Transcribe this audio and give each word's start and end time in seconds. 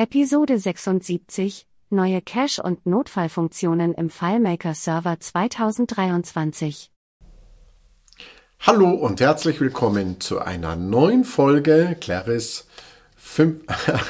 Episode 0.00 0.58
76 0.58 1.66
Neue 1.90 2.22
Cache- 2.22 2.62
und 2.62 2.86
Notfallfunktionen 2.86 3.92
im 3.92 4.08
FileMaker 4.08 4.72
Server 4.72 5.20
2023. 5.20 6.90
Hallo 8.60 8.92
und 8.92 9.20
herzlich 9.20 9.60
willkommen 9.60 10.18
zu 10.18 10.38
einer 10.38 10.74
neuen 10.74 11.24
Folge 11.24 11.98
Claris 12.00 12.66
5, 13.16 13.60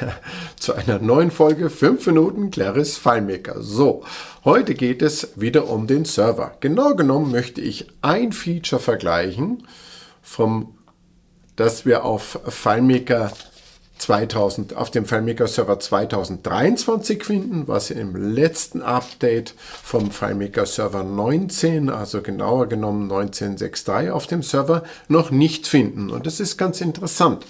zu 0.61 0.75
einer 0.75 1.01
neuen 1.01 1.33
Folge 1.33 1.69
5 1.69 2.07
Minuten 2.07 2.53
Claris 2.53 2.97
FileMaker. 2.97 3.61
So, 3.61 4.05
heute 4.45 4.77
geht 4.77 5.03
es 5.03 5.41
wieder 5.41 5.69
um 5.69 5.89
den 5.89 6.05
Server. 6.05 6.57
Genau 6.61 6.95
genommen 6.95 7.33
möchte 7.33 7.61
ich 7.61 7.89
ein 8.01 8.31
Feature 8.31 8.81
vergleichen 8.81 9.67
vom 10.23 10.77
das 11.57 11.85
wir 11.85 12.05
auf 12.05 12.41
FileMaker 12.47 13.33
2000, 14.01 14.77
auf 14.77 14.91
dem 14.91 15.05
FileMaker 15.05 15.47
Server 15.47 15.79
2023 15.79 17.23
finden, 17.23 17.69
was 17.69 17.91
im 17.91 18.17
letzten 18.17 18.83
Update 18.83 19.55
vom 19.83 20.11
FileMaker 20.11 20.65
Server 20.65 21.05
19, 21.05 21.91
also 21.91 22.23
genauer 22.23 22.69
genommen 22.69 23.11
19.6.3 23.11 24.11
auf 24.11 24.27
dem 24.27 24.43
Server 24.43 24.85
noch 25.09 25.31
nicht 25.31 25.67
finden. 25.67 26.11
Und 26.11 26.27
das 26.27 26.41
ist 26.41 26.57
ganz 26.57 26.81
interessant. 26.81 27.45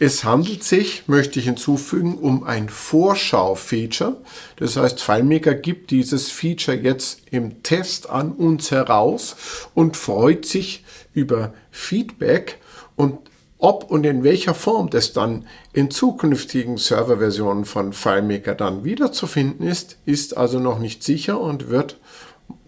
Es 0.00 0.24
handelt 0.24 0.64
sich, 0.64 1.04
möchte 1.06 1.38
ich 1.38 1.46
hinzufügen, 1.46 2.18
um 2.18 2.42
ein 2.42 2.68
Vorschau-Feature. 2.68 4.16
Das 4.56 4.76
heißt, 4.76 5.00
FileMaker 5.00 5.54
gibt 5.54 5.92
dieses 5.92 6.30
Feature 6.30 6.76
jetzt 6.76 7.20
im 7.30 7.62
Test 7.62 8.10
an 8.10 8.32
uns 8.32 8.72
heraus 8.72 9.36
und 9.74 9.96
freut 9.96 10.46
sich 10.46 10.84
über 11.14 11.54
Feedback 11.70 12.58
und 12.96 13.18
ob 13.62 13.88
und 13.92 14.04
in 14.04 14.24
welcher 14.24 14.54
Form 14.54 14.90
das 14.90 15.12
dann 15.12 15.46
in 15.72 15.88
zukünftigen 15.92 16.78
Serverversionen 16.78 17.64
von 17.64 17.92
FileMaker 17.92 18.56
dann 18.56 18.82
wiederzufinden 18.82 19.68
ist, 19.68 19.98
ist 20.04 20.36
also 20.36 20.58
noch 20.58 20.80
nicht 20.80 21.04
sicher 21.04 21.40
und 21.40 21.70
wird 21.70 21.96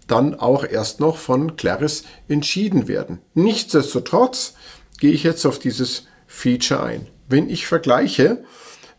dann 0.07 0.35
auch 0.35 0.63
erst 0.63 1.01
noch 1.01 1.17
von 1.17 1.57
Claris 1.57 2.05
entschieden 2.29 2.87
werden. 2.87 3.19
Nichtsdestotrotz 3.33 4.53
gehe 4.97 5.11
ich 5.11 5.23
jetzt 5.23 5.45
auf 5.45 5.59
dieses 5.59 6.07
Feature 6.27 6.83
ein. 6.83 7.07
Wenn 7.27 7.49
ich 7.49 7.67
vergleiche, 7.67 8.45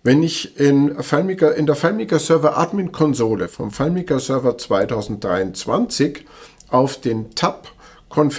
wenn 0.02 0.22
ich 0.22 0.60
in, 0.60 1.02
FileMaker, 1.02 1.54
in 1.54 1.64
der 1.64 1.76
FileMaker 1.76 2.18
Server 2.18 2.58
Admin 2.58 2.92
Konsole 2.92 3.48
vom 3.48 3.70
FileMaker 3.70 4.20
Server 4.20 4.58
2023 4.58 6.26
auf 6.68 7.00
den 7.00 7.34
Tab, 7.34 7.68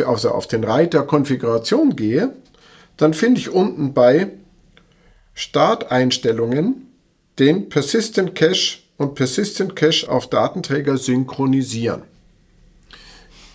also 0.06 0.30
auf 0.30 0.46
den 0.46 0.64
Reiter 0.64 1.02
Konfiguration 1.04 1.96
gehe, 1.96 2.34
dann 2.98 3.14
finde 3.14 3.40
ich 3.40 3.50
unten 3.50 3.94
bei 3.94 4.32
Starteinstellungen 5.34 6.88
den 7.40 7.70
Persistent 7.70 8.34
Cache 8.36 8.80
und 8.98 9.14
Persistent 9.14 9.76
Cache 9.76 10.10
auf 10.10 10.28
Datenträger 10.30 10.98
synchronisieren. 10.98 12.02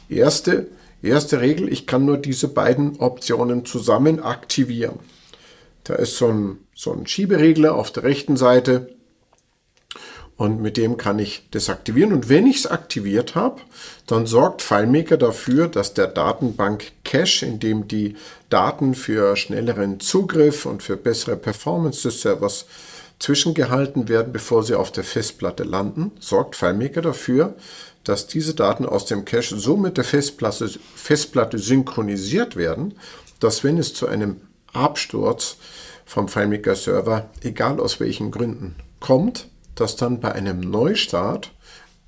Erste, 0.08 0.68
erste 1.02 1.40
Regel, 1.40 1.72
ich 1.72 1.86
kann 1.86 2.04
nur 2.04 2.18
diese 2.18 2.48
beiden 2.48 3.00
Optionen 3.00 3.64
zusammen 3.64 4.20
aktivieren. 4.20 5.00
Da 5.84 5.94
ist 5.94 6.16
so 6.16 6.28
ein, 6.28 6.58
so 6.74 6.92
ein 6.92 7.06
Schieberegler 7.06 7.74
auf 7.74 7.90
der 7.90 8.04
rechten 8.04 8.36
Seite 8.36 8.94
und 10.36 10.60
mit 10.60 10.76
dem 10.76 10.96
kann 10.96 11.18
ich 11.18 11.46
das 11.50 11.68
aktivieren. 11.68 12.12
Und 12.12 12.28
wenn 12.28 12.46
ich 12.46 12.58
es 12.58 12.66
aktiviert 12.66 13.34
habe, 13.34 13.60
dann 14.06 14.26
sorgt 14.26 14.62
FileMaker 14.62 15.16
dafür, 15.16 15.68
dass 15.68 15.94
der 15.94 16.06
Datenbank 16.06 16.92
Cache, 17.04 17.46
in 17.46 17.60
dem 17.60 17.86
die 17.86 18.16
Daten 18.48 18.94
für 18.94 19.36
schnelleren 19.36 20.00
Zugriff 20.00 20.66
und 20.66 20.82
für 20.82 20.96
bessere 20.96 21.36
Performance 21.36 22.02
des 22.02 22.22
Servers 22.22 22.66
zwischengehalten 23.18 24.08
werden, 24.08 24.32
bevor 24.32 24.64
sie 24.64 24.74
auf 24.74 24.90
der 24.90 25.04
Festplatte 25.04 25.62
landen, 25.62 26.10
sorgt 26.18 26.56
FileMaker 26.56 27.02
dafür, 27.02 27.54
dass 28.02 28.26
diese 28.26 28.54
Daten 28.54 28.84
aus 28.84 29.06
dem 29.06 29.24
Cache 29.24 29.56
so 29.56 29.76
mit 29.76 29.96
der 29.96 30.04
Festplatte, 30.04 30.68
Festplatte 30.96 31.58
synchronisiert 31.58 32.56
werden, 32.56 32.94
dass 33.38 33.62
wenn 33.62 33.78
es 33.78 33.94
zu 33.94 34.08
einem 34.08 34.40
Absturz 34.72 35.56
vom 36.04 36.26
FileMaker 36.28 36.74
Server, 36.74 37.30
egal 37.42 37.78
aus 37.78 38.00
welchen 38.00 38.30
Gründen, 38.30 38.74
kommt, 38.98 39.48
dass 39.82 39.96
dann 39.96 40.20
bei 40.20 40.30
einem 40.30 40.60
Neustart, 40.60 41.50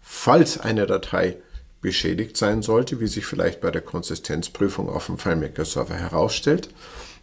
falls 0.00 0.60
eine 0.60 0.86
Datei 0.86 1.38
beschädigt 1.80 2.36
sein 2.36 2.62
sollte, 2.62 3.00
wie 3.00 3.08
sich 3.08 3.26
vielleicht 3.26 3.60
bei 3.60 3.72
der 3.72 3.82
Konsistenzprüfung 3.82 4.88
auf 4.88 5.06
dem 5.06 5.18
FileMaker-Server 5.18 5.94
herausstellt, 5.94 6.68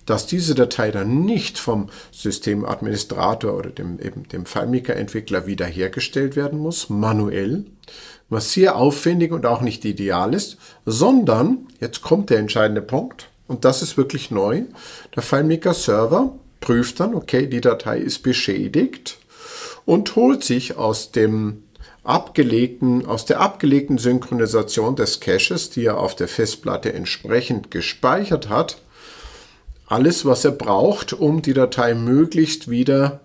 dass 0.06 0.28
diese 0.28 0.54
Datei 0.54 0.92
dann 0.92 1.24
nicht 1.24 1.58
vom 1.58 1.88
Systemadministrator 2.12 3.54
oder 3.54 3.70
dem, 3.70 3.98
eben 4.00 4.28
dem 4.28 4.46
FileMaker-Entwickler 4.46 5.48
wiederhergestellt 5.48 6.36
werden 6.36 6.60
muss, 6.60 6.90
manuell, 6.90 7.64
was 8.28 8.52
sehr 8.52 8.76
aufwendig 8.76 9.32
und 9.32 9.46
auch 9.46 9.62
nicht 9.62 9.86
ideal 9.86 10.34
ist, 10.34 10.58
sondern, 10.86 11.60
jetzt 11.80 12.02
kommt 12.02 12.30
der 12.30 12.40
entscheidende 12.40 12.82
Punkt, 12.82 13.30
und 13.48 13.64
das 13.64 13.82
ist 13.82 13.96
wirklich 13.96 14.32
neu, 14.32 14.64
der 15.16 15.24
FileMaker-Server 15.24 16.34
prüft 16.60 17.00
dann, 17.00 17.16
okay, 17.16 17.48
die 17.48 17.62
Datei 17.62 18.00
ist 18.00 18.20
beschädigt, 18.20 19.18
und 19.86 20.16
holt 20.16 20.44
sich 20.44 20.78
aus 20.78 21.12
dem 21.12 21.64
abgelegten, 22.04 23.06
aus 23.06 23.26
der 23.26 23.40
abgelegten 23.40 23.98
Synchronisation 23.98 24.96
des 24.96 25.20
Caches, 25.20 25.70
die 25.70 25.86
er 25.86 25.98
auf 25.98 26.16
der 26.16 26.28
Festplatte 26.28 26.94
entsprechend 26.94 27.72
gespeichert 27.72 28.50
hat, 28.50 28.82
alles, 29.88 30.26
was 30.26 30.46
er 30.46 30.52
braucht, 30.52 31.14
um 31.14 31.42
die 31.42 31.54
Datei 31.54 31.94
möglichst 31.94 32.70
wieder 32.70 33.20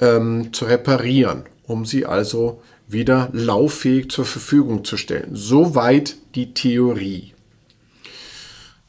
ähm, 0.00 0.52
zu 0.52 0.64
reparieren, 0.64 1.44
um 1.66 1.84
sie 1.84 2.06
also 2.06 2.62
wieder 2.86 3.28
lauffähig 3.32 4.10
zur 4.10 4.24
Verfügung 4.24 4.84
zu 4.84 4.96
stellen. 4.96 5.30
Soweit 5.32 6.16
die 6.34 6.54
Theorie. 6.54 7.34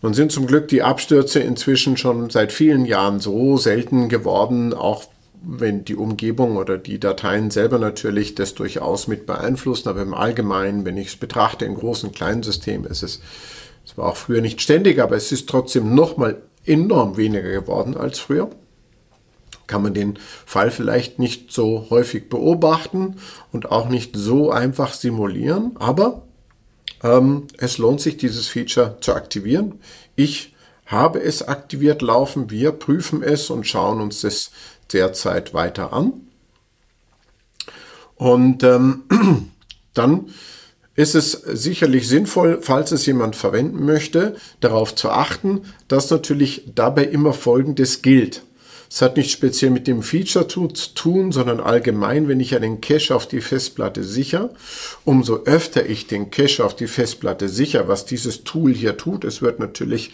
Nun 0.01 0.13
sind 0.13 0.31
zum 0.31 0.47
Glück 0.47 0.69
die 0.69 0.81
Abstürze 0.81 1.39
inzwischen 1.39 1.97
schon 1.97 2.29
seit 2.29 2.53
vielen 2.53 2.85
Jahren 2.85 3.19
so 3.19 3.57
selten 3.57 4.07
geworden, 4.07 4.73
auch 4.73 5.03
wenn 5.41 5.85
die 5.85 5.95
Umgebung 5.95 6.57
oder 6.57 6.77
die 6.77 6.99
Dateien 6.99 7.51
selber 7.51 7.79
natürlich 7.79 8.35
das 8.35 8.55
durchaus 8.55 9.07
mit 9.07 9.25
beeinflussen, 9.25 9.89
aber 9.89 10.01
im 10.01 10.13
Allgemeinen, 10.13 10.85
wenn 10.85 10.97
ich 10.97 11.07
es 11.07 11.15
betrachte 11.15 11.65
in 11.65 11.75
großen, 11.75 12.11
kleinen 12.11 12.43
Systemen, 12.43 12.85
ist 12.85 13.03
es, 13.03 13.21
es 13.85 13.97
war 13.97 14.09
auch 14.09 14.17
früher 14.17 14.41
nicht 14.41 14.61
ständig, 14.61 14.99
aber 14.99 15.15
es 15.15 15.31
ist 15.31 15.47
trotzdem 15.47 15.95
nochmal 15.95 16.41
enorm 16.65 17.17
weniger 17.17 17.49
geworden 17.49 17.95
als 17.95 18.19
früher. 18.19 18.49
Kann 19.67 19.83
man 19.83 19.93
den 19.93 20.17
Fall 20.45 20.71
vielleicht 20.71 21.19
nicht 21.19 21.51
so 21.51 21.87
häufig 21.89 22.27
beobachten 22.29 23.15
und 23.51 23.71
auch 23.71 23.87
nicht 23.87 24.15
so 24.15 24.51
einfach 24.51 24.93
simulieren, 24.93 25.75
aber 25.79 26.23
ähm, 27.03 27.47
es 27.57 27.77
lohnt 27.77 28.01
sich, 28.01 28.17
dieses 28.17 28.47
Feature 28.47 28.97
zu 28.99 29.13
aktivieren. 29.13 29.79
Ich 30.15 30.53
habe 30.89 31.21
es 31.21 31.47
aktiviert 31.47 32.01
laufen, 32.01 32.49
wir 32.49 32.71
prüfen 32.71 33.23
es 33.23 33.49
und 33.49 33.65
schauen 33.65 34.01
uns 34.01 34.21
das 34.21 34.51
derzeit 34.91 35.53
weiter 35.53 35.93
an. 35.93 36.13
Und 38.15 38.63
ähm, 38.63 39.03
dann 39.93 40.29
ist 40.95 41.15
es 41.15 41.31
sicherlich 41.31 42.07
sinnvoll, 42.07 42.59
falls 42.61 42.91
es 42.91 43.05
jemand 43.05 43.35
verwenden 43.35 43.85
möchte, 43.85 44.35
darauf 44.59 44.95
zu 44.95 45.09
achten, 45.09 45.61
dass 45.87 46.09
natürlich 46.09 46.63
dabei 46.75 47.05
immer 47.05 47.33
Folgendes 47.33 48.01
gilt. 48.01 48.41
Es 48.91 49.03
hat 49.03 49.17
nicht 49.17 49.29
speziell 49.31 49.69
mit 49.69 49.85
dem 49.85 50.01
Feature 50.01 50.47
zu 50.47 50.67
tun, 50.67 51.31
sondern 51.31 51.59
allgemein, 51.59 52.27
wenn 52.27 52.39
ich 52.39 52.55
einen 52.55 52.81
Cache 52.81 53.15
auf 53.15 53.27
die 53.27 53.39
Festplatte 53.39 54.03
sicher, 54.03 54.49
umso 55.05 55.43
öfter 55.43 55.87
ich 55.87 56.07
den 56.07 56.31
Cache 56.31 56.65
auf 56.65 56.75
die 56.75 56.87
Festplatte 56.87 57.49
sicher, 57.49 57.87
was 57.87 58.05
dieses 58.05 58.43
Tool 58.43 58.73
hier 58.73 58.97
tut, 58.97 59.23
es 59.25 59.43
wird 59.43 59.59
natürlich 59.59 60.11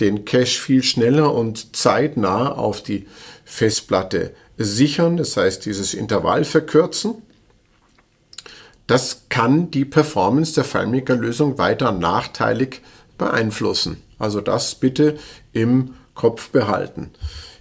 den 0.00 0.24
Cache 0.24 0.60
viel 0.60 0.82
schneller 0.82 1.32
und 1.32 1.76
zeitnah 1.76 2.52
auf 2.52 2.82
die 2.82 3.06
Festplatte 3.44 4.34
sichern, 4.56 5.16
das 5.16 5.36
heißt 5.36 5.64
dieses 5.66 5.94
Intervall 5.94 6.44
verkürzen. 6.44 7.22
Das 8.86 9.22
kann 9.28 9.70
die 9.70 9.84
Performance 9.84 10.54
der 10.54 10.64
FileMaker-Lösung 10.64 11.58
weiter 11.58 11.92
nachteilig 11.92 12.82
beeinflussen. 13.16 14.02
Also 14.18 14.40
das 14.40 14.74
bitte 14.74 15.16
im 15.52 15.94
Kopf 16.14 16.50
behalten. 16.50 17.10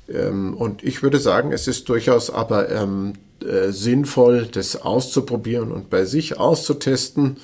Ähm, 0.09 0.55
und 0.55 0.83
ich 0.83 1.01
würde 1.01 1.19
sagen, 1.19 1.51
es 1.51 1.67
ist 1.67 1.87
durchaus 1.89 2.29
aber 2.29 2.69
ähm, 2.69 3.13
äh, 3.43 3.71
sinnvoll, 3.71 4.47
das 4.47 4.81
auszuprobieren 4.81 5.71
und 5.71 5.89
bei 5.89 6.05
sich 6.05 6.37
auszutesten. 6.37 7.37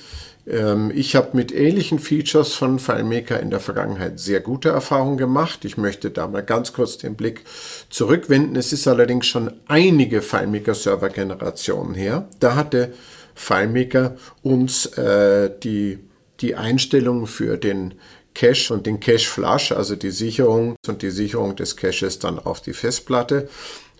Ähm, 0.50 0.90
ich 0.94 1.16
habe 1.16 1.36
mit 1.36 1.52
ähnlichen 1.52 1.98
Features 1.98 2.54
von 2.54 2.78
FileMaker 2.78 3.40
in 3.40 3.50
der 3.50 3.60
Vergangenheit 3.60 4.18
sehr 4.18 4.40
gute 4.40 4.70
Erfahrungen 4.70 5.16
gemacht. 5.16 5.64
Ich 5.64 5.76
möchte 5.76 6.10
da 6.10 6.26
mal 6.26 6.42
ganz 6.42 6.72
kurz 6.72 6.98
den 6.98 7.14
Blick 7.14 7.44
zurückwenden. 7.88 8.56
Es 8.56 8.72
ist 8.72 8.88
allerdings 8.88 9.26
schon 9.26 9.52
einige 9.68 10.22
FileMaker-Server-Generationen 10.22 11.94
her. 11.94 12.28
Da 12.40 12.56
hatte 12.56 12.92
FileMaker 13.34 14.16
uns 14.42 14.86
äh, 14.86 15.50
die, 15.62 15.98
die 16.40 16.56
Einstellungen 16.56 17.26
für 17.26 17.56
den 17.56 17.94
Cache 18.34 18.72
und 18.72 18.86
den 18.86 19.00
Cache 19.00 19.26
Flush, 19.26 19.72
also 19.72 19.96
die 19.96 20.10
Sicherung 20.10 20.76
und 20.86 21.02
die 21.02 21.10
Sicherung 21.10 21.56
des 21.56 21.76
Caches 21.76 22.20
dann 22.20 22.38
auf 22.38 22.60
die 22.60 22.72
Festplatte 22.72 23.48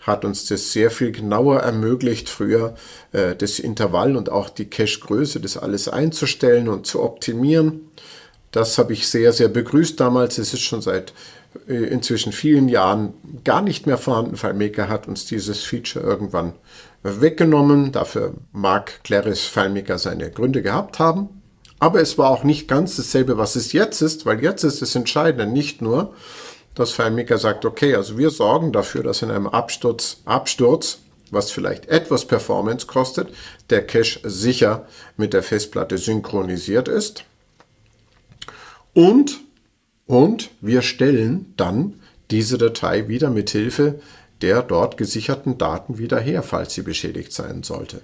hat 0.01 0.25
uns 0.25 0.47
das 0.47 0.73
sehr 0.73 0.91
viel 0.91 1.13
genauer 1.13 1.61
ermöglicht, 1.61 2.29
früher 2.29 2.75
äh, 3.13 3.37
das 3.37 3.59
Intervall 3.59 4.17
und 4.17 4.31
auch 4.31 4.49
die 4.49 4.69
Cache-Größe, 4.69 5.41
das 5.41 5.57
alles 5.57 5.89
einzustellen 5.89 6.69
und 6.69 6.87
zu 6.87 7.03
optimieren. 7.03 7.91
Das 8.51 8.79
habe 8.79 8.93
ich 8.95 9.07
sehr, 9.07 9.33
sehr 9.33 9.49
begrüßt 9.49 10.01
damals. 10.01 10.39
Es 10.39 10.55
ist 10.55 10.63
schon 10.63 10.83
seit 10.83 11.13
äh, 11.69 11.75
inzwischen 11.75 12.33
vielen 12.33 12.69
Jahren 12.69 13.15
gar 13.45 13.63
nicht 13.63 13.87
mehr 13.87 13.99
vorhanden. 13.99 14.37
FileMaker 14.37 14.89
hat 14.89 15.07
uns 15.07 15.27
dieses 15.27 15.63
Feature 15.63 16.05
irgendwann 16.05 16.55
weggenommen. 17.03 17.93
Dafür 17.93 18.35
mag 18.53 19.05
Claris 19.05 19.45
FileMaker 19.45 19.99
seine 19.99 20.31
Gründe 20.31 20.63
gehabt 20.63 20.99
haben. 20.99 21.29
Aber 21.79 22.01
es 22.01 22.19
war 22.19 22.31
auch 22.31 22.45
nicht 22.45 22.69
ganz 22.69 22.97
dasselbe, 22.97 23.39
was 23.39 23.57
es 23.57 23.73
jetzt 23.73 24.03
ist, 24.03 24.27
weil 24.27 24.43
jetzt 24.43 24.65
ist 24.65 24.83
das 24.83 24.95
Entscheidende 24.95 25.47
nicht 25.47 25.81
nur, 25.81 26.15
dass 26.81 26.93
FileMaker 26.93 27.39
sagt, 27.39 27.65
okay, 27.65 27.95
also 27.95 28.17
wir 28.19 28.31
sorgen 28.31 28.73
dafür, 28.73 29.03
dass 29.03 29.23
in 29.23 29.31
einem 29.31 29.47
Absturz, 29.47 30.23
Absturz, 30.25 30.99
was 31.31 31.51
vielleicht 31.51 31.87
etwas 31.87 32.25
Performance 32.25 32.87
kostet, 32.87 33.29
der 33.69 33.87
Cache 33.87 34.21
sicher 34.25 34.87
mit 35.17 35.33
der 35.33 35.43
Festplatte 35.43 35.99
synchronisiert 35.99 36.89
ist. 36.89 37.25
Und, 38.95 39.41
und 40.07 40.51
wir 40.61 40.83
stellen 40.83 41.53
dann 41.57 42.01
diese 42.31 42.59
Datei 42.59 43.09
wieder 43.09 43.31
mit 43.31 43.51
Hilfe 43.51 44.01
der 44.41 44.63
dort 44.63 44.97
gesicherten 44.97 45.59
Daten 45.59 45.99
wieder 45.99 46.19
her, 46.19 46.43
falls 46.43 46.73
sie 46.73 46.83
beschädigt 46.83 47.33
sein 47.33 47.63
sollte. 47.63 48.01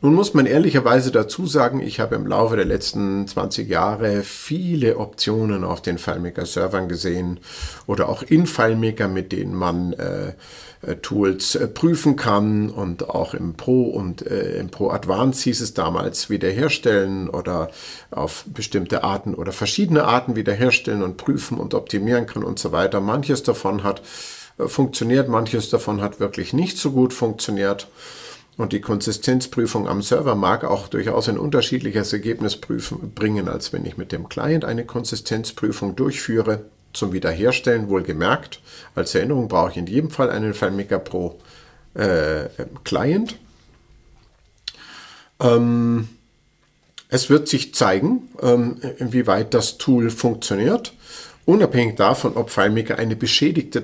Nun 0.00 0.14
muss 0.14 0.34
man 0.34 0.46
ehrlicherweise 0.46 1.10
dazu 1.12 1.46
sagen, 1.46 1.80
ich 1.80 2.00
habe 2.00 2.16
im 2.16 2.26
Laufe 2.26 2.56
der 2.56 2.64
letzten 2.64 3.26
20 3.26 3.68
Jahre 3.68 4.22
viele 4.22 4.98
Optionen 4.98 5.64
auf 5.64 5.80
den 5.80 5.98
FileMaker-Servern 5.98 6.88
gesehen 6.88 7.40
oder 7.86 8.08
auch 8.08 8.22
in 8.22 8.46
FileMaker, 8.46 9.08
mit 9.08 9.32
denen 9.32 9.54
man 9.54 9.92
äh, 9.92 10.32
äh, 10.82 10.96
Tools 10.96 11.54
äh, 11.54 11.68
prüfen 11.68 12.16
kann 12.16 12.70
und 12.70 13.08
auch 13.08 13.34
im 13.34 13.54
Pro 13.54 13.84
und 13.84 14.26
äh, 14.26 14.58
im 14.58 14.70
Pro 14.70 14.90
Advanced 14.90 15.42
hieß 15.44 15.60
es 15.60 15.74
damals 15.74 16.28
wiederherstellen 16.28 17.28
oder 17.28 17.70
auf 18.10 18.44
bestimmte 18.46 19.04
Arten 19.04 19.34
oder 19.34 19.52
verschiedene 19.52 20.04
Arten 20.04 20.34
wiederherstellen 20.34 21.02
und 21.02 21.16
prüfen 21.16 21.58
und 21.58 21.74
optimieren 21.74 22.26
kann 22.26 22.42
und 22.42 22.58
so 22.58 22.72
weiter. 22.72 23.00
Manches 23.00 23.44
davon 23.44 23.84
hat 23.84 24.02
äh, 24.58 24.66
funktioniert, 24.66 25.28
manches 25.28 25.70
davon 25.70 26.00
hat 26.00 26.18
wirklich 26.18 26.52
nicht 26.52 26.78
so 26.78 26.90
gut 26.90 27.12
funktioniert. 27.12 27.86
Und 28.56 28.72
die 28.72 28.80
Konsistenzprüfung 28.80 29.88
am 29.88 30.02
Server 30.02 30.34
mag 30.34 30.64
auch 30.64 30.88
durchaus 30.88 31.28
ein 31.28 31.38
unterschiedliches 31.38 32.12
Ergebnis 32.12 32.56
prüfen, 32.56 33.12
bringen, 33.14 33.48
als 33.48 33.72
wenn 33.72 33.86
ich 33.86 33.96
mit 33.96 34.12
dem 34.12 34.28
Client 34.28 34.64
eine 34.64 34.84
Konsistenzprüfung 34.84 35.96
durchführe. 35.96 36.66
Zum 36.92 37.14
Wiederherstellen 37.14 37.88
wohlgemerkt. 37.88 38.60
Als 38.94 39.14
Erinnerung 39.14 39.48
brauche 39.48 39.70
ich 39.70 39.76
in 39.78 39.86
jedem 39.86 40.10
Fall 40.10 40.28
einen 40.28 40.52
FileMaker 40.52 40.98
Pro 40.98 41.38
äh, 41.94 42.48
Client. 42.84 43.38
Ähm, 45.40 46.10
es 47.08 47.30
wird 47.30 47.48
sich 47.48 47.74
zeigen, 47.74 48.28
ähm, 48.42 48.76
inwieweit 48.98 49.54
das 49.54 49.78
Tool 49.78 50.10
funktioniert. 50.10 50.92
Unabhängig 51.44 51.96
davon, 51.96 52.36
ob 52.36 52.50
FileMaker 52.50 52.98
eine 52.98 53.16
beschädigte 53.16 53.80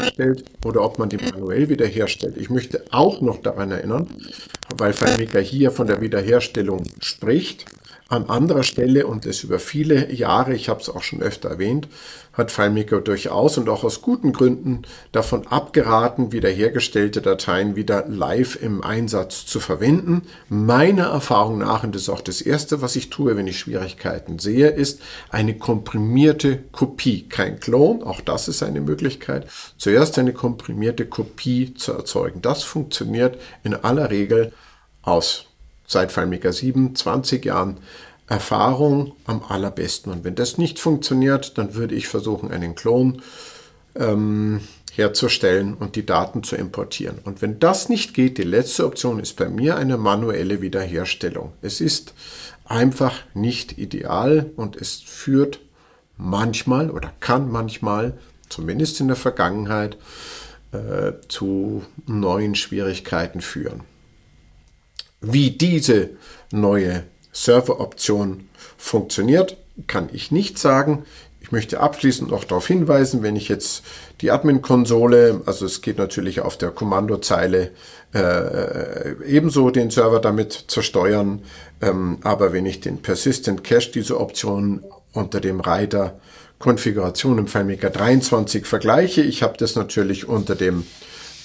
Wiederherstellt 0.00 0.44
oder 0.64 0.82
ob 0.82 0.98
man 0.98 1.08
die 1.08 1.16
manuell 1.16 1.68
wiederherstellt. 1.68 2.36
Ich 2.36 2.50
möchte 2.50 2.84
auch 2.90 3.20
noch 3.20 3.38
daran 3.42 3.70
erinnern, 3.70 4.08
weil 4.76 4.92
FileMaker 4.92 5.40
hier 5.40 5.70
von 5.70 5.86
der 5.86 6.00
Wiederherstellung 6.00 6.84
spricht, 7.00 7.66
an 8.10 8.28
anderer 8.28 8.64
Stelle 8.64 9.06
und 9.06 9.24
es 9.24 9.44
über 9.44 9.60
viele 9.60 10.12
Jahre, 10.12 10.52
ich 10.52 10.68
habe 10.68 10.80
es 10.80 10.88
auch 10.88 11.02
schon 11.02 11.22
öfter 11.22 11.48
erwähnt, 11.48 11.86
hat 12.32 12.50
FileMaker 12.50 13.00
durchaus 13.00 13.56
und 13.56 13.68
auch 13.68 13.84
aus 13.84 14.02
guten 14.02 14.32
Gründen 14.32 14.82
davon 15.12 15.46
abgeraten, 15.46 16.32
wiederhergestellte 16.32 17.22
Dateien 17.22 17.76
wieder 17.76 18.06
live 18.08 18.60
im 18.60 18.82
Einsatz 18.82 19.46
zu 19.46 19.60
verwenden. 19.60 20.22
Meiner 20.48 21.06
Erfahrung 21.06 21.58
nach, 21.58 21.84
und 21.84 21.94
das 21.94 22.02
ist 22.02 22.08
auch 22.08 22.20
das 22.20 22.40
Erste, 22.40 22.82
was 22.82 22.96
ich 22.96 23.10
tue, 23.10 23.36
wenn 23.36 23.46
ich 23.46 23.60
Schwierigkeiten 23.60 24.40
sehe, 24.40 24.68
ist 24.68 25.00
eine 25.30 25.56
komprimierte 25.56 26.64
Kopie. 26.72 27.28
Kein 27.28 27.60
Clone, 27.60 28.04
auch 28.04 28.20
das 28.20 28.48
ist 28.48 28.64
eine 28.64 28.80
Möglichkeit. 28.80 29.46
Zuerst 29.78 30.18
eine 30.18 30.32
komprimierte 30.32 31.06
Kopie 31.06 31.74
zu 31.74 31.92
erzeugen. 31.92 32.42
Das 32.42 32.64
funktioniert 32.64 33.38
in 33.62 33.74
aller 33.74 34.10
Regel 34.10 34.52
aus 35.02 35.49
seit 35.90 36.12
FileMaker 36.12 36.52
7, 36.52 36.94
20 36.94 37.44
Jahren 37.44 37.78
Erfahrung 38.28 39.12
am 39.24 39.42
allerbesten. 39.42 40.12
Und 40.12 40.22
wenn 40.22 40.36
das 40.36 40.56
nicht 40.56 40.78
funktioniert, 40.78 41.58
dann 41.58 41.74
würde 41.74 41.96
ich 41.96 42.06
versuchen, 42.06 42.52
einen 42.52 42.76
Klon 42.76 43.22
ähm, 43.96 44.60
herzustellen 44.92 45.74
und 45.74 45.96
die 45.96 46.06
Daten 46.06 46.44
zu 46.44 46.54
importieren. 46.54 47.18
Und 47.24 47.42
wenn 47.42 47.58
das 47.58 47.88
nicht 47.88 48.14
geht, 48.14 48.38
die 48.38 48.44
letzte 48.44 48.86
Option 48.86 49.18
ist 49.18 49.34
bei 49.36 49.48
mir 49.48 49.76
eine 49.76 49.96
manuelle 49.96 50.60
Wiederherstellung. 50.60 51.52
Es 51.60 51.80
ist 51.80 52.14
einfach 52.64 53.14
nicht 53.34 53.76
ideal 53.76 54.48
und 54.54 54.76
es 54.76 55.00
führt 55.00 55.58
manchmal 56.16 56.90
oder 56.90 57.12
kann 57.18 57.50
manchmal, 57.50 58.16
zumindest 58.48 59.00
in 59.00 59.08
der 59.08 59.16
Vergangenheit, 59.16 59.96
äh, 60.70 61.14
zu 61.26 61.82
neuen 62.06 62.54
Schwierigkeiten 62.54 63.40
führen. 63.40 63.80
Wie 65.20 65.50
diese 65.50 66.10
neue 66.50 67.04
Serveroption 67.32 68.48
funktioniert, 68.76 69.56
kann 69.86 70.08
ich 70.12 70.30
nicht 70.30 70.58
sagen. 70.58 71.04
Ich 71.40 71.52
möchte 71.52 71.80
abschließend 71.80 72.30
noch 72.30 72.44
darauf 72.44 72.66
hinweisen, 72.66 73.22
wenn 73.22 73.36
ich 73.36 73.48
jetzt 73.48 73.82
die 74.20 74.30
Admin-Konsole, 74.30 75.42
also 75.46 75.66
es 75.66 75.80
geht 75.82 75.98
natürlich 75.98 76.40
auf 76.40 76.56
der 76.58 76.70
Kommandozeile 76.70 77.70
äh, 78.14 79.14
ebenso 79.26 79.70
den 79.70 79.90
Server 79.90 80.20
damit 80.20 80.52
zu 80.52 80.82
steuern, 80.82 81.42
ähm, 81.80 82.18
aber 82.22 82.52
wenn 82.52 82.66
ich 82.66 82.80
den 82.80 83.02
Persistent 83.02 83.64
Cache, 83.64 83.90
diese 83.92 84.20
Option 84.20 84.84
unter 85.12 85.40
dem 85.40 85.60
Reiter 85.60 86.20
Konfiguration 86.58 87.38
im 87.38 87.46
FileMaker 87.46 87.90
23 87.90 88.66
vergleiche, 88.66 89.22
ich 89.22 89.42
habe 89.42 89.56
das 89.56 89.76
natürlich 89.76 90.28
unter 90.28 90.54
dem 90.54 90.84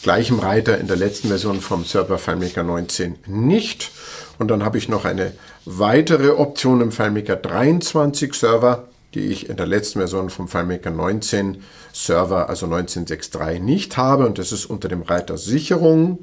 gleichen 0.05 0.37
Reiter 0.37 0.77
in 0.77 0.85
der 0.85 0.97
letzten 0.97 1.29
Version 1.29 1.61
vom 1.61 1.83
Server 1.83 2.19
FileMaker 2.19 2.61
19 2.61 3.15
nicht. 3.25 3.89
Und 4.37 4.49
dann 4.49 4.63
habe 4.63 4.77
ich 4.77 4.87
noch 4.87 5.03
eine 5.03 5.33
weitere 5.65 6.29
Option 6.29 6.79
im 6.81 6.91
FileMaker 6.91 7.35
23 7.35 8.35
Server, 8.35 8.87
die 9.15 9.21
ich 9.31 9.49
in 9.49 9.57
der 9.57 9.65
letzten 9.65 9.97
Version 9.97 10.29
vom 10.29 10.47
FileMaker 10.47 10.91
19 10.91 11.63
Server, 11.91 12.49
also 12.49 12.67
19.6.3 12.67 13.57
nicht 13.57 13.97
habe. 13.97 14.27
Und 14.27 14.37
das 14.37 14.51
ist 14.51 14.67
unter 14.67 14.89
dem 14.89 15.01
Reiter 15.01 15.39
Sicherung, 15.39 16.19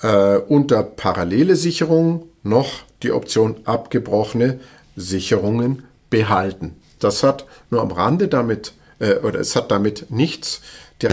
äh, 0.00 0.38
unter 0.38 0.82
parallele 0.82 1.56
Sicherung 1.56 2.26
noch 2.42 2.70
die 3.02 3.12
Option 3.12 3.56
abgebrochene 3.66 4.60
Sicherungen 4.96 5.82
behalten. 6.08 6.74
Das 7.00 7.22
hat 7.22 7.44
nur 7.68 7.82
am 7.82 7.90
Rande 7.90 8.28
damit, 8.28 8.72
äh, 8.98 9.16
oder 9.16 9.40
es 9.40 9.56
hat 9.56 9.70
damit 9.70 10.10
nichts 10.10 10.60
der 11.00 11.10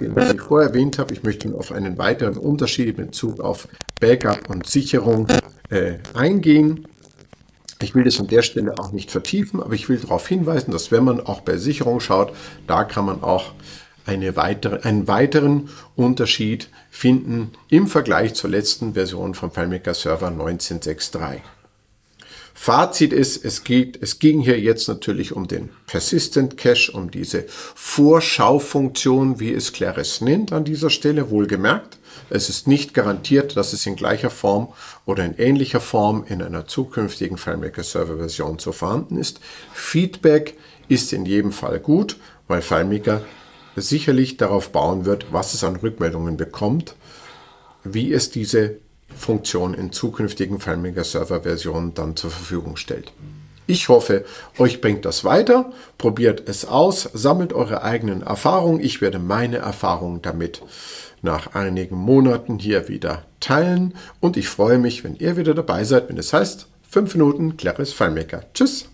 den 0.00 0.14
ich 0.16 0.40
vorher 0.40 0.68
erwähnt 0.68 0.98
habe. 0.98 1.12
Ich 1.12 1.22
möchte 1.22 1.52
auf 1.54 1.72
einen 1.72 1.98
weiteren 1.98 2.36
Unterschied 2.36 2.88
in 2.88 3.06
Bezug 3.06 3.40
auf 3.40 3.68
Backup 4.00 4.48
und 4.48 4.66
Sicherung 4.66 5.26
äh, 5.70 5.94
eingehen. 6.14 6.86
Ich 7.80 7.94
will 7.94 8.04
das 8.04 8.18
an 8.18 8.26
der 8.26 8.42
Stelle 8.42 8.78
auch 8.78 8.92
nicht 8.92 9.10
vertiefen, 9.10 9.62
aber 9.62 9.74
ich 9.74 9.88
will 9.88 9.98
darauf 9.98 10.26
hinweisen, 10.26 10.72
dass 10.72 10.90
wenn 10.90 11.04
man 11.04 11.20
auch 11.20 11.40
bei 11.40 11.56
Sicherung 11.56 12.00
schaut, 12.00 12.32
da 12.66 12.84
kann 12.84 13.04
man 13.04 13.22
auch 13.22 13.52
eine 14.04 14.36
weitere, 14.36 14.80
einen 14.82 15.06
weiteren 15.06 15.68
Unterschied 15.94 16.70
finden 16.90 17.52
im 17.68 17.86
Vergleich 17.86 18.34
zur 18.34 18.50
letzten 18.50 18.94
Version 18.94 19.34
vom 19.34 19.50
FileMaker 19.50 19.94
Server 19.94 20.28
1963. 20.28 21.42
Fazit 22.60 23.12
ist, 23.12 23.44
es 23.44 23.62
geht, 23.62 24.02
es 24.02 24.18
ging 24.18 24.40
hier 24.40 24.60
jetzt 24.60 24.88
natürlich 24.88 25.32
um 25.32 25.46
den 25.46 25.70
Persistent 25.86 26.56
Cache, 26.56 26.90
um 26.92 27.08
diese 27.08 27.44
Vorschaufunktion, 27.46 29.38
wie 29.38 29.52
es 29.52 29.72
Claris 29.72 30.20
nennt 30.20 30.52
an 30.52 30.64
dieser 30.64 30.90
Stelle, 30.90 31.30
wohlgemerkt. 31.30 31.98
Es 32.30 32.48
ist 32.48 32.66
nicht 32.66 32.94
garantiert, 32.94 33.56
dass 33.56 33.72
es 33.72 33.86
in 33.86 33.94
gleicher 33.94 34.28
Form 34.28 34.72
oder 35.06 35.24
in 35.24 35.38
ähnlicher 35.38 35.80
Form 35.80 36.24
in 36.28 36.42
einer 36.42 36.66
zukünftigen 36.66 37.38
FileMaker 37.38 37.84
Server 37.84 38.16
Version 38.16 38.58
so 38.58 38.72
vorhanden 38.72 39.18
ist. 39.18 39.38
Feedback 39.72 40.58
ist 40.88 41.12
in 41.12 41.26
jedem 41.26 41.52
Fall 41.52 41.78
gut, 41.78 42.16
weil 42.48 42.60
FileMaker 42.60 43.22
sicherlich 43.76 44.36
darauf 44.36 44.72
bauen 44.72 45.04
wird, 45.04 45.32
was 45.32 45.54
es 45.54 45.62
an 45.62 45.76
Rückmeldungen 45.76 46.36
bekommt, 46.36 46.96
wie 47.84 48.12
es 48.12 48.30
diese 48.30 48.78
Funktion 49.16 49.74
in 49.74 49.92
zukünftigen 49.92 50.60
FileMaker 50.60 51.04
Server 51.04 51.42
Versionen 51.42 51.94
dann 51.94 52.16
zur 52.16 52.30
Verfügung 52.30 52.76
stellt. 52.76 53.12
Ich 53.66 53.90
hoffe, 53.90 54.24
euch 54.56 54.80
bringt 54.80 55.04
das 55.04 55.24
weiter. 55.24 55.70
Probiert 55.98 56.48
es 56.48 56.64
aus, 56.64 57.02
sammelt 57.12 57.52
eure 57.52 57.82
eigenen 57.82 58.22
Erfahrungen. 58.22 58.80
Ich 58.80 59.02
werde 59.02 59.18
meine 59.18 59.58
Erfahrungen 59.58 60.22
damit 60.22 60.62
nach 61.20 61.54
einigen 61.54 61.96
Monaten 61.96 62.58
hier 62.58 62.88
wieder 62.88 63.24
teilen 63.40 63.94
und 64.20 64.36
ich 64.36 64.48
freue 64.48 64.78
mich, 64.78 65.04
wenn 65.04 65.16
ihr 65.16 65.36
wieder 65.36 65.54
dabei 65.54 65.84
seid, 65.84 66.08
wenn 66.08 66.16
es 66.16 66.32
heißt 66.32 66.68
5 66.88 67.14
Minuten 67.14 67.56
Claris 67.56 67.92
FileMaker. 67.92 68.44
Tschüss! 68.54 68.88